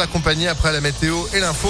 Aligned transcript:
Accompagné 0.00 0.46
après 0.46 0.72
la 0.72 0.80
météo 0.80 1.16
et 1.34 1.40
l'info. 1.40 1.68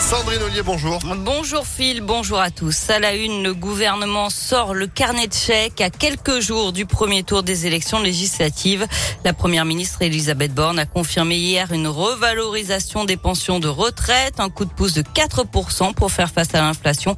Sandrine 0.00 0.42
Ollier, 0.42 0.62
bonjour. 0.62 0.98
Bonjour 1.18 1.66
Phil, 1.66 2.00
bonjour 2.00 2.40
à 2.40 2.50
tous. 2.50 2.88
À 2.90 2.98
la 2.98 3.14
une, 3.14 3.42
le 3.44 3.54
gouvernement 3.54 4.30
sort 4.30 4.74
le 4.74 4.86
carnet 4.86 5.28
de 5.28 5.34
chèques 5.34 5.80
à 5.80 5.90
quelques 5.90 6.40
jours 6.40 6.72
du 6.72 6.86
premier 6.86 7.22
tour 7.22 7.42
des 7.42 7.66
élections 7.66 8.00
législatives. 8.00 8.86
La 9.24 9.34
première 9.34 9.64
ministre 9.64 10.02
Elisabeth 10.02 10.52
Borne 10.54 10.78
a 10.78 10.86
confirmé 10.86 11.36
hier 11.36 11.70
une 11.70 11.86
revalorisation 11.86 13.04
des 13.04 13.18
pensions 13.18 13.60
de 13.60 13.68
retraite, 13.68 14.40
un 14.40 14.48
coup 14.48 14.64
de 14.64 14.72
pouce 14.72 14.94
de 14.94 15.02
4% 15.02 15.94
pour 15.94 16.10
faire 16.10 16.30
face 16.30 16.54
à 16.54 16.60
l'inflation 16.60 17.14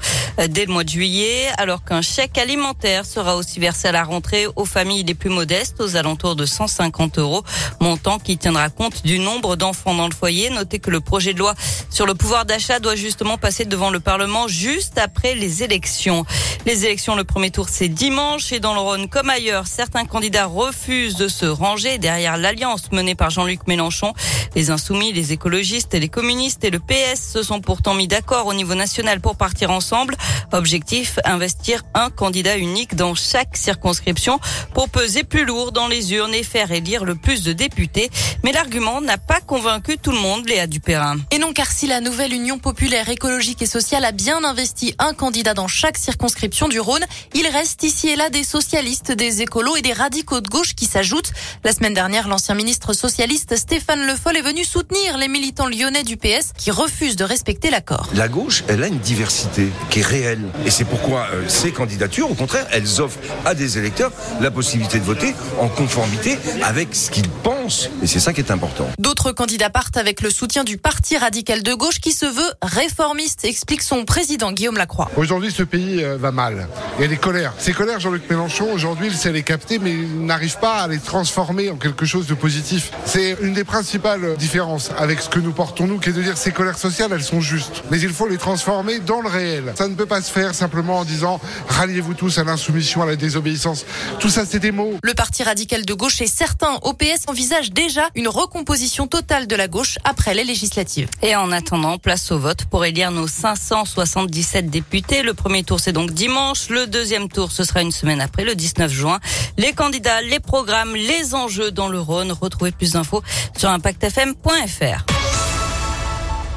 dès 0.49 0.67
le 0.67 0.73
mois 0.73 0.85
de 0.85 0.91
juillet, 0.91 1.49
alors 1.59 1.85
qu'un 1.85 2.03
chèque 2.03 2.37
alimentaire 2.37 3.07
sera 3.07 3.37
aussi 3.37 3.61
versé 3.61 3.89
à 3.89 3.93
la 3.93 4.03
rentrée 4.05 4.47
aux 4.57 4.65
familles 4.65 5.05
les 5.05 5.15
plus 5.15 5.31
modestes 5.31 5.81
aux 5.81 5.97
alentours 5.97 6.37
de 6.37 6.45
150 6.45 7.19
euros, 7.19 7.45
montant 7.81 8.19
qui 8.19 8.37
tiendra 8.37 8.69
compte 8.71 9.05
du 9.05 9.19
nombre 9.21 9.57
d'enfants 9.57 9.95
dans 9.95 10.09
le 10.09 10.15
foyer. 10.15 10.51
Notez 10.51 10.81
que 10.81 10.91
le 10.91 11.01
projet 11.01 11.33
de 11.33 11.39
loi 11.39 11.55
sur 11.89 12.07
le 12.07 12.15
pouvoir 12.15 12.45
d'achat 12.45 12.72
doit 12.81 12.97
justement 12.97 13.39
passer 13.39 13.65
devant 13.65 13.91
le 13.91 14.01
Parlement 14.01 14.49
juste 14.49 14.99
après 14.99 15.35
les 15.35 15.63
élections. 15.63 16.25
Les 16.67 16.85
élections, 16.85 17.17
le 17.17 17.25
premier 17.25 17.51
tour, 17.51 17.69
c'est 17.69 17.89
dimanche 17.89 18.53
et 18.53 18.61
dans 18.61 18.75
le 18.75 18.81
Rhône 18.81 19.09
comme 19.09 19.31
ailleurs, 19.31 19.67
certains 19.67 20.05
candidats 20.05 20.47
refusent 20.47 21.17
de 21.17 21.29
se 21.29 21.47
ranger 21.47 21.99
derrière 21.99 22.37
l'alliance 22.37 22.93
menée 22.93 23.15
par 23.15 23.31
Jean-Luc 23.31 23.67
Mélenchon. 23.67 24.13
Les 24.55 24.71
insoumis, 24.71 25.13
les 25.13 25.33
écologistes, 25.33 25.95
les 25.95 26.09
communistes 26.09 26.65
et 26.65 26.71
le 26.71 26.79
PS 26.79 27.33
se 27.33 27.43
sont 27.43 27.61
pourtant 27.61 27.95
mis 27.95 28.09
d'accord 28.09 28.47
au 28.47 28.55
niveau 28.55 28.75
national 28.75 29.21
pour 29.21 29.37
partir 29.37 29.71
ensemble. 29.71 30.17
Objectif, 30.53 31.19
investir 31.25 31.83
un 31.95 32.11
candidat 32.11 32.57
unique 32.57 32.95
dans 32.95 33.15
chaque 33.15 33.57
circonscription 33.57 34.39
pour 34.75 34.89
peser 34.89 35.25
plus 35.25 35.45
lourd 35.45 35.73
dans 35.73 35.89
les 35.89 36.13
urnes 36.15 36.35
et 36.35 36.43
faire 36.43 36.71
élire 36.71 37.05
le 37.05 37.15
plus 37.15 37.43
de 37.43 37.53
députés. 37.53 38.11
Mais 38.45 38.53
l'argument 38.53 39.01
n'a 39.01 39.19
pas 39.19 39.41
convaincu 39.41 39.99
tout 39.99 40.13
le 40.13 40.19
monde, 40.19 40.47
Léa 40.47 40.67
Dupérin. 40.67 41.17
Et 41.31 41.39
non, 41.39 41.53
car 41.53 41.71
si 41.71 41.87
la 41.87 42.01
nouvelle 42.01 42.33
Union 42.33 42.59
populaire, 42.63 43.09
écologique 43.11 43.61
et 43.61 43.67
sociale 43.67 44.05
a 44.05 44.13
bien 44.13 44.43
investi 44.45 44.95
un 44.99 45.13
candidat 45.13 45.53
dans 45.53 45.69
chaque 45.69 45.99
circonscription 45.99 46.69
du 46.69 46.81
Rhône. 46.81 47.05
Il 47.35 47.47
reste 47.49 47.83
ici 47.83 48.09
et 48.09 48.17
là 48.17 48.31
des 48.31 48.45
socialistes, 48.45 49.13
des 49.13 49.43
écolos 49.43 49.77
et 49.77 49.83
des 49.83 49.93
radicaux 49.93 50.41
de 50.41 50.49
gauche 50.49 50.75
qui 50.75 50.87
s'ajoutent. 50.87 51.33
La 51.65 51.73
semaine 51.73 51.93
dernière, 51.93 52.29
l'ancien 52.29 52.55
ministre 52.55 52.93
socialiste 52.93 53.57
Stéphane 53.57 54.07
Le 54.07 54.15
Foll 54.15 54.37
est 54.37 54.43
venu 54.43 54.65
soutenir 54.65 55.19
les 55.19 55.29
militants 55.29 55.67
lyonnais 55.67 56.05
du 56.05 56.17
PS 56.17 56.53
qui 56.57 56.71
refusent 56.71 57.17
de 57.17 57.25
respecter 57.25 57.69
l'accord. 57.69 58.09
La 58.15 58.29
gauche, 58.29 58.63
elle 58.69 58.83
a 58.85 58.87
une 58.87 59.01
diversité 59.01 59.69
qui 59.91 60.01
est 60.01 60.07
réelle. 60.07 60.45
Et 60.65 60.71
c'est 60.71 60.85
pourquoi 60.85 61.27
euh, 61.33 61.49
ces 61.49 61.73
candidatures, 61.73 62.31
au 62.31 62.35
contraire, 62.35 62.67
elles 62.71 63.01
offrent 63.01 63.19
à 63.45 63.55
des 63.55 63.77
électeurs 63.77 64.13
la 64.41 64.53
possibilité 64.53 65.01
de 65.01 65.05
voter 65.05 65.35
en 65.59 65.69
conformité 65.69 66.39
avec 66.63 66.95
ce 66.95 67.11
qu'ils 67.11 67.29
pensent. 67.29 67.91
Et 68.03 68.07
c'est 68.07 68.21
ça 68.21 68.33
qui 68.33 68.41
est 68.41 68.53
important. 68.53 68.89
D'autres 68.99 69.33
candidats 69.33 69.71
partent 69.71 69.97
avec 69.97 70.21
le 70.21 70.31
soutien 70.31 70.63
du 70.63 70.79
Parti 70.79 71.19
radical 71.19 71.65
de 71.65 71.75
gauche 71.75 71.99
qui 71.99 72.13
se 72.13 72.27
veut 72.27 72.52
réformiste, 72.61 73.45
explique 73.45 73.83
son 73.83 74.05
président 74.05 74.53
Guillaume 74.53 74.77
Lacroix. 74.77 75.11
Aujourd'hui, 75.17 75.51
ce 75.51 75.63
pays 75.63 76.03
euh, 76.03 76.17
va 76.17 76.33
mal. 76.33 76.69
Il 76.99 77.03
y 77.03 77.05
a 77.05 77.09
des 77.09 77.17
colères. 77.17 77.53
Ces 77.59 77.73
colères, 77.73 78.01
Jean-Luc 78.01 78.29
Mélenchon, 78.29 78.73
aujourd'hui, 78.73 79.09
il 79.09 79.17
sait 79.17 79.33
les 79.33 79.43
capter, 79.43 79.79
mais 79.79 79.93
il 79.93 80.27
n'arrive 80.27 80.59
pas 80.59 80.83
à 80.83 80.89
les 80.89 80.99
transformer 80.99 81.71
en 81.71 81.77
quelque 81.77 82.07
chose 82.07 82.27
de 82.27 82.35
positif. 82.35 82.91
C'est 83.05 83.37
une 83.41 83.55
des 83.55 83.65
principales 83.65 84.37
différences 84.37 84.91
avec 84.99 85.21
ce 85.21 85.29
que 85.29 85.39
nous 85.39 85.53
portons, 85.53 85.87
nous, 85.87 85.99
qui 85.99 86.11
est 86.11 86.13
de 86.13 86.23
dire 86.23 86.37
ces 86.37 86.53
colères 86.53 86.79
sociales, 86.79 87.11
elles 87.13 87.23
sont 87.23 87.41
justes. 87.41 87.83
Mais 87.91 88.01
il 88.01 88.11
faut 88.11 88.29
les 88.29 88.39
transformer 88.39 88.99
dans 89.01 89.21
le 89.21 89.29
réel. 89.29 89.73
Ça 89.77 89.89
ne 89.89 89.95
peut 89.95 90.07
pas 90.07 90.21
se 90.21 90.31
faire 90.31 90.55
simplement 90.55 90.99
en 90.99 91.05
disant 91.05 91.41
ralliez-vous 91.69 92.15
tous 92.15 92.39
à 92.39 92.45
l'insoumission, 92.45 93.03
à 93.03 93.07
la 93.07 93.17
désobéissance. 93.17 93.85
Tout 94.19 94.31
ça, 94.31 94.45
c'est 94.45 94.59
des 94.59 94.73
mots. 94.73 94.99
Le 95.03 95.15
Parti 95.15 95.43
radical 95.43 95.85
de 95.85 95.95
gauche 95.95 96.21
et 96.21 96.27
certains 96.27 96.79
OPS 96.83 97.29
envisagent 97.29 97.73
déjà 97.73 98.09
une 98.15 98.29
recomposition 98.29 99.07
totale 99.07 99.47
de 99.47 99.57
la 99.57 99.69
gauche 99.69 99.99
après 100.05 100.35
les 100.35 100.45
législatives. 100.45 101.09
Et 101.23 101.37
en 101.37 101.53
attendant, 101.53 101.99
place 101.99 102.31
au 102.33 102.39
vote 102.43 102.65
pour 102.65 102.85
élire 102.85 103.13
nos 103.13 103.29
577 103.29 104.69
députés. 104.69 105.23
Le 105.23 105.33
premier 105.33 105.63
tour, 105.63 105.79
c'est 105.79 105.93
donc 105.93 106.11
dimanche. 106.11 106.69
Le 106.71 106.89
deuxième 106.89 107.29
tour, 107.29 107.53
ce 107.53 107.63
sera 107.63 107.83
une 107.83 107.93
semaine 107.93 108.21
après, 108.21 108.45
le 108.45 108.57
19 108.57 108.93
juin. 108.93 109.21
Les 109.59 109.73
candidats, 109.73 110.21
les 110.23 110.41
programmes, 110.41 110.95
les 110.97 111.37
enjeux 111.37 111.71
dans 111.71 111.89
le 111.89 112.01
Rhône. 112.01 112.33
Retrouvez 112.33 112.73
plus 112.73 112.93
d'infos 112.93 113.23
sur 113.57 113.71
impactfm.fr. 113.71 115.12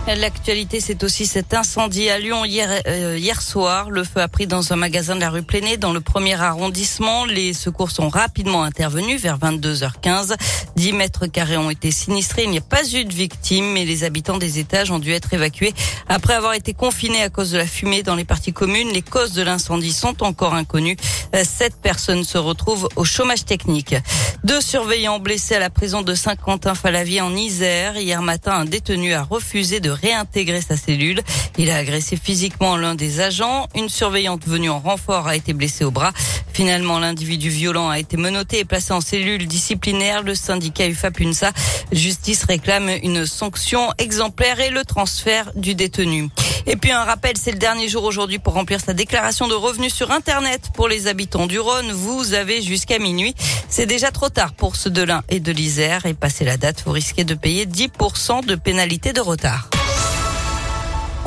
L'actualité, 0.08 0.82
c'est 0.82 1.04
aussi 1.04 1.26
cet 1.26 1.56
incendie 1.56 2.10
à 2.10 2.20
Lyon 2.20 2.46
hier, 2.46 2.70
euh, 2.88 3.18
hier 3.18 3.42
soir. 3.42 3.90
Le 3.90 4.04
feu 4.04 4.22
a 4.22 4.28
pris 4.28 4.46
dans 4.46 4.72
un 4.72 4.76
magasin 4.76 5.16
de 5.16 5.20
la 5.20 5.32
rue 5.32 5.42
Plénée, 5.42 5.78
dans 5.78 5.94
le 5.94 6.00
premier 6.00 6.40
arrondissement. 6.40 7.26
Les 7.26 7.54
secours 7.54 7.90
sont 7.90 8.08
rapidement 8.08 8.62
intervenus 8.62 9.20
vers 9.20 9.40
22h15. 9.40 10.36
10 10.76 10.94
mètres 10.94 11.26
carrés 11.26 11.58
ont 11.58 11.72
été 11.72 11.90
sinistrés. 11.90 12.44
Il 12.44 12.52
n'y 12.52 12.60
a 12.60 12.62
pas 12.62 12.88
eu 12.94 13.04
de 13.04 13.14
victimes, 13.14 13.72
mais 13.74 13.84
les 13.84 14.04
habitants 14.04 14.38
des 14.38 14.60
étages 14.60 14.92
ont 14.92 15.00
dû 15.00 15.12
être 15.12 15.34
évacués 15.34 15.74
après 16.08 16.36
avoir 16.36 16.54
été 16.54 16.74
confinés 16.74 17.24
à 17.24 17.30
cause 17.30 17.50
de 17.50 17.58
la 17.58 17.66
fumée 17.66 18.04
dans 18.04 18.16
les 18.16 18.26
parties 18.26 18.54
communes. 18.54 18.90
Les 18.90 19.02
causes 19.02 19.34
de 19.34 19.42
l'incendie 19.42 19.92
sont 19.92 20.22
encore 20.22 20.54
inconnues. 20.54 20.98
Euh, 21.34 21.44
sept 21.44 21.82
personnes 21.82 22.24
se 22.24 22.38
retrouvent 22.38 22.88
au 22.96 23.06
chômage 23.06 23.44
technique. 23.44 23.96
Deux 24.44 24.62
surveillants 24.62 25.20
blessés 25.20 25.56
à 25.56 25.60
la 25.60 25.72
prison 25.72 26.04
de 26.04 26.14
Saint-Quentin-Falavier 26.14 27.22
en 27.22 27.36
Isère. 27.36 27.98
Hier 27.98 28.22
matin, 28.22 28.52
un 28.52 28.66
détenu 28.66 29.14
a 29.14 29.24
refusé 29.24 29.80
de 29.80 29.95
réintégrer 29.96 30.62
sa 30.62 30.78
cellule. 30.78 31.22
Il 31.58 31.72
a 31.72 31.78
agressé 31.78 32.16
physiquement 32.16 32.78
l'un 32.78 32.96
des 32.96 33.20
agents. 33.20 33.68
Une 33.76 33.90
surveillante 33.90 34.46
venue 34.46 34.70
en 34.70 34.80
renfort 34.80 35.28
a 35.28 35.36
été 35.36 35.54
blessée 35.54 35.84
au 35.84 35.92
bras. 35.92 36.12
Finalement, 36.54 37.00
l'individu 37.00 37.50
violent 37.50 37.90
a 37.90 38.00
été 38.00 38.16
menotté 38.18 38.60
et 38.60 38.66
placé 38.66 38.94
en 38.94 39.02
cellule 39.02 39.48
disciplinaire. 39.48 40.24
Le 40.24 40.36
syndicat 40.36 40.88
UFAPUNSA 40.88 41.52
Justice 41.92 42.44
réclame 42.44 42.90
une 43.04 43.26
sanction 43.26 43.90
exemplaire 43.98 44.60
et 44.60 44.70
le 44.70 44.86
transfert 44.86 45.52
du 45.56 45.76
détenu. 45.76 46.30
Et 46.68 46.78
puis 46.78 46.92
un 46.92 47.04
rappel, 47.04 47.34
c'est 47.38 47.52
le 47.52 47.60
dernier 47.60 47.88
jour 47.88 48.04
aujourd'hui 48.04 48.40
pour 48.40 48.54
remplir 48.54 48.80
sa 48.80 48.94
déclaration 48.94 49.48
de 49.48 49.54
revenus 49.54 49.94
sur 49.94 50.12
Internet 50.12 50.72
pour 50.74 50.88
les 50.88 51.08
habitants 51.08 51.46
du 51.46 51.60
Rhône. 51.60 51.92
Vous 51.92 52.34
avez 52.34 52.62
jusqu'à 52.62 53.00
minuit. 53.00 53.36
C'est 53.70 53.86
déjà 53.86 54.12
trop 54.12 54.30
tard 54.30 54.54
pour 54.54 54.76
ceux 54.76 54.90
de 54.90 55.04
l'Ain 55.04 55.24
et 55.30 55.40
de 55.40 55.52
l'Isère. 55.52 56.06
Et 56.06 56.14
passer 56.14 56.44
la 56.44 56.58
date, 56.58 56.84
vous 56.86 56.92
risquez 56.92 57.24
de 57.24 57.36
payer 57.36 57.66
10% 57.66 58.46
de 58.46 58.56
pénalité 58.56 59.14
de 59.14 59.22
retard. 59.22 59.70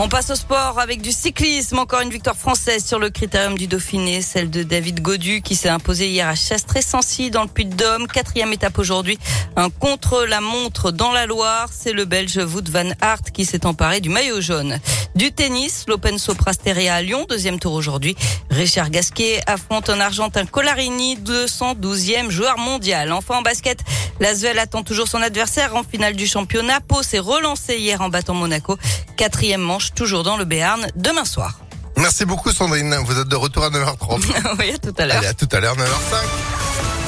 On 0.00 0.08
passe 0.08 0.30
au 0.30 0.36
sport 0.36 0.78
avec 0.78 1.02
du 1.02 1.10
cyclisme. 1.10 1.80
Encore 1.80 2.02
une 2.02 2.10
victoire 2.10 2.36
française 2.36 2.86
sur 2.86 3.00
le 3.00 3.10
critérium 3.10 3.58
du 3.58 3.66
Dauphiné, 3.66 4.22
celle 4.22 4.48
de 4.48 4.62
David 4.62 5.00
Godu 5.00 5.42
qui 5.42 5.56
s'est 5.56 5.68
imposé 5.68 6.08
hier 6.08 6.28
à 6.28 6.36
Chastré-Sancy 6.36 7.32
dans 7.32 7.42
le 7.42 7.48
Puy-de-Dôme. 7.48 8.06
Quatrième 8.06 8.52
étape 8.52 8.78
aujourd'hui, 8.78 9.18
un 9.56 9.70
contre-la-montre 9.70 10.92
dans 10.92 11.10
la 11.10 11.26
Loire. 11.26 11.68
C'est 11.72 11.92
le 11.92 12.04
Belge 12.04 12.36
Wout 12.36 12.70
van 12.70 12.90
Aert 13.00 13.32
qui 13.34 13.44
s'est 13.44 13.66
emparé 13.66 14.00
du 14.00 14.08
maillot 14.08 14.40
jaune. 14.40 14.78
Du 15.14 15.32
tennis, 15.32 15.84
l'Open 15.88 16.18
Soprasteria 16.18 16.94
à 16.94 17.02
Lyon, 17.02 17.26
deuxième 17.28 17.58
tour 17.58 17.72
aujourd'hui. 17.72 18.16
Richard 18.50 18.90
Gasquet 18.90 19.40
affronte 19.46 19.90
un 19.90 20.00
Argentin 20.00 20.46
Colarini, 20.46 21.16
212e 21.16 22.30
joueur 22.30 22.58
mondial. 22.58 23.12
Enfin 23.12 23.36
en 23.36 23.42
basket, 23.42 23.80
l'Asvel 24.20 24.58
attend 24.58 24.82
toujours 24.82 25.08
son 25.08 25.20
adversaire 25.20 25.74
en 25.74 25.82
finale 25.82 26.14
du 26.14 26.26
championnat. 26.26 26.80
Pau 26.80 27.02
s'est 27.02 27.18
relancé 27.18 27.76
hier 27.78 28.00
en 28.00 28.08
battant 28.08 28.34
Monaco. 28.34 28.78
Quatrième 29.16 29.60
manche, 29.60 29.92
toujours 29.94 30.22
dans 30.22 30.36
le 30.36 30.44
Béarn, 30.44 30.86
demain 30.94 31.24
soir. 31.24 31.58
Merci 31.96 32.24
beaucoup 32.24 32.52
Sandrine. 32.52 32.94
Vous 33.04 33.18
êtes 33.18 33.28
de 33.28 33.36
retour 33.36 33.64
à 33.64 33.70
9h30. 33.70 34.20
oui, 34.60 34.70
à 34.72 34.78
tout 34.78 34.94
à 34.98 35.06
l'heure. 35.06 35.18
Allez, 35.18 35.26
à 35.26 35.34
tout 35.34 35.48
à 35.50 35.60
l'heure, 35.60 35.76
9h05. 35.76 36.16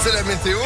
C'est 0.03 0.13
la 0.13 0.23
météo. 0.25 0.59